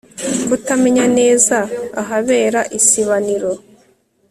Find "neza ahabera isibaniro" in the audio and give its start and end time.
1.17-3.51